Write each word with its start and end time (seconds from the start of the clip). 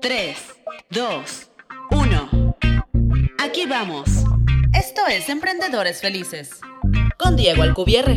3, 0.00 0.60
2, 0.90 1.50
1. 1.90 2.56
Aquí 3.38 3.66
vamos. 3.66 4.24
Esto 4.72 5.02
es 5.08 5.28
Emprendedores 5.28 6.00
Felices. 6.00 6.60
Con 7.18 7.36
Diego 7.36 7.62
Alcubierre. 7.62 8.16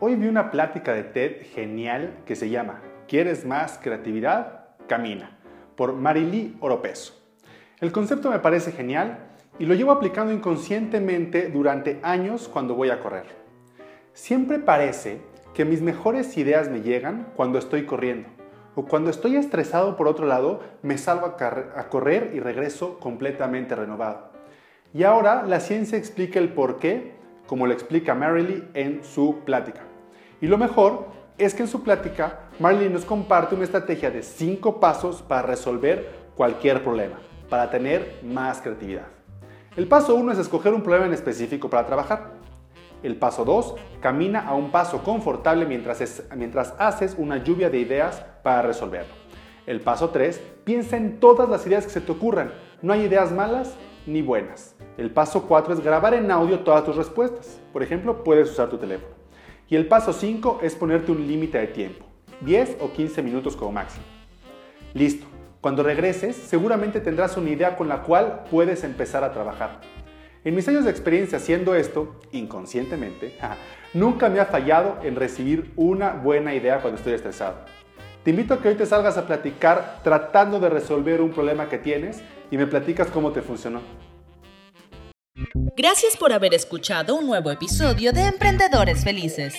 Hoy 0.00 0.14
vi 0.14 0.28
una 0.28 0.50
plática 0.50 0.94
de 0.94 1.02
TED 1.02 1.46
genial 1.54 2.22
que 2.24 2.36
se 2.36 2.48
llama 2.48 2.80
¿Quieres 3.08 3.44
más 3.44 3.78
creatividad? 3.82 4.76
Camina, 4.86 5.38
por 5.76 5.92
Marily 5.94 6.56
Oropeso. 6.60 7.14
El 7.80 7.92
concepto 7.92 8.30
me 8.30 8.38
parece 8.38 8.72
genial 8.72 9.18
y 9.58 9.66
lo 9.66 9.74
llevo 9.74 9.92
aplicando 9.92 10.32
inconscientemente 10.32 11.48
durante 11.48 12.00
años 12.02 12.48
cuando 12.48 12.74
voy 12.74 12.90
a 12.90 13.00
correr. 13.00 13.26
Siempre 14.12 14.58
parece 14.58 15.20
que 15.58 15.64
mis 15.64 15.82
mejores 15.82 16.36
ideas 16.36 16.70
me 16.70 16.82
llegan 16.82 17.32
cuando 17.34 17.58
estoy 17.58 17.84
corriendo 17.84 18.28
o 18.76 18.84
cuando 18.84 19.10
estoy 19.10 19.34
estresado 19.34 19.96
por 19.96 20.06
otro 20.06 20.24
lado 20.24 20.60
me 20.82 20.96
salgo 20.98 21.26
a, 21.26 21.88
correr 21.88 22.30
y 22.32 22.38
regreso 22.38 23.00
completamente 23.00 23.74
renovado. 23.74 24.30
Y 24.94 25.02
ahora 25.02 25.42
la 25.42 25.58
ciencia 25.58 25.98
explica 25.98 26.38
el 26.38 26.50
por 26.50 26.78
qué, 26.78 27.16
como 27.48 27.66
lo 27.66 27.72
explica 27.72 28.14
Marily 28.14 28.68
en 28.74 29.02
su 29.02 29.40
plática. 29.44 29.80
Y 30.40 30.46
lo 30.46 30.58
mejor 30.58 31.08
es 31.38 31.54
que 31.54 31.62
en 31.64 31.68
su 31.68 31.82
plática 31.82 32.38
Marily 32.60 32.88
nos 32.88 33.04
comparte 33.04 33.56
una 33.56 33.64
estrategia 33.64 34.12
de 34.12 34.22
5 34.22 34.78
pasos 34.78 35.22
para 35.22 35.42
resolver 35.42 36.08
cualquier 36.36 36.84
problema, 36.84 37.18
para 37.50 37.68
tener 37.68 38.20
más 38.22 38.60
creatividad. 38.60 39.08
El 39.76 39.88
paso 39.88 40.14
1 40.14 40.30
es 40.30 40.38
escoger 40.38 40.72
un 40.72 40.84
problema 40.84 41.06
en 41.06 41.14
específico 41.14 41.68
para 41.68 41.84
trabajar. 41.84 42.37
El 43.02 43.16
paso 43.16 43.44
2, 43.44 43.76
camina 44.00 44.40
a 44.40 44.54
un 44.54 44.70
paso 44.70 45.02
confortable 45.04 45.66
mientras, 45.66 46.24
mientras 46.36 46.74
haces 46.78 47.14
una 47.16 47.42
lluvia 47.42 47.70
de 47.70 47.78
ideas 47.78 48.24
para 48.42 48.62
resolverlo. 48.62 49.14
El 49.66 49.80
paso 49.80 50.10
3, 50.10 50.40
piensa 50.64 50.96
en 50.96 51.20
todas 51.20 51.48
las 51.48 51.66
ideas 51.66 51.84
que 51.84 51.92
se 51.92 52.00
te 52.00 52.10
ocurran. 52.10 52.52
No 52.82 52.92
hay 52.92 53.02
ideas 53.02 53.30
malas 53.32 53.74
ni 54.06 54.22
buenas. 54.22 54.74
El 54.96 55.10
paso 55.10 55.42
4 55.46 55.74
es 55.74 55.80
grabar 55.80 56.14
en 56.14 56.30
audio 56.30 56.60
todas 56.60 56.84
tus 56.84 56.96
respuestas. 56.96 57.60
Por 57.72 57.82
ejemplo, 57.82 58.24
puedes 58.24 58.50
usar 58.50 58.68
tu 58.68 58.78
teléfono. 58.78 59.14
Y 59.68 59.76
el 59.76 59.86
paso 59.86 60.12
5 60.12 60.60
es 60.62 60.74
ponerte 60.74 61.12
un 61.12 61.26
límite 61.26 61.58
de 61.58 61.66
tiempo, 61.66 62.06
10 62.40 62.78
o 62.80 62.90
15 62.90 63.22
minutos 63.22 63.54
como 63.54 63.72
máximo. 63.72 64.04
Listo. 64.94 65.26
Cuando 65.60 65.82
regreses, 65.82 66.36
seguramente 66.36 67.00
tendrás 67.00 67.36
una 67.36 67.50
idea 67.50 67.76
con 67.76 67.88
la 67.88 68.02
cual 68.02 68.44
puedes 68.50 68.84
empezar 68.84 69.24
a 69.24 69.32
trabajar. 69.32 69.80
En 70.44 70.54
mis 70.54 70.68
años 70.68 70.84
de 70.84 70.90
experiencia 70.90 71.38
haciendo 71.38 71.74
esto, 71.74 72.14
inconscientemente, 72.32 73.36
nunca 73.94 74.28
me 74.28 74.40
ha 74.40 74.46
fallado 74.46 74.98
en 75.02 75.16
recibir 75.16 75.72
una 75.76 76.12
buena 76.12 76.54
idea 76.54 76.80
cuando 76.80 76.98
estoy 76.98 77.14
estresado. 77.14 77.56
Te 78.22 78.30
invito 78.30 78.54
a 78.54 78.62
que 78.62 78.68
hoy 78.68 78.74
te 78.74 78.86
salgas 78.86 79.16
a 79.16 79.26
platicar 79.26 80.00
tratando 80.04 80.60
de 80.60 80.68
resolver 80.68 81.20
un 81.20 81.30
problema 81.30 81.68
que 81.68 81.78
tienes 81.78 82.22
y 82.50 82.56
me 82.56 82.66
platicas 82.66 83.08
cómo 83.08 83.32
te 83.32 83.42
funcionó. 83.42 83.80
Gracias 85.76 86.16
por 86.16 86.32
haber 86.32 86.54
escuchado 86.54 87.14
un 87.14 87.26
nuevo 87.26 87.50
episodio 87.52 88.12
de 88.12 88.22
Emprendedores 88.22 89.04
Felices, 89.04 89.54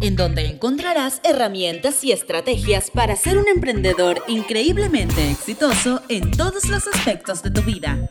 en 0.00 0.16
donde 0.16 0.46
encontrarás 0.46 1.20
herramientas 1.24 2.02
y 2.04 2.12
estrategias 2.12 2.90
para 2.90 3.16
ser 3.16 3.36
un 3.36 3.48
emprendedor 3.48 4.22
increíblemente 4.28 5.30
exitoso 5.30 6.00
en 6.08 6.30
todos 6.30 6.64
los 6.70 6.86
aspectos 6.88 7.42
de 7.42 7.50
tu 7.50 7.60
vida. 7.62 8.10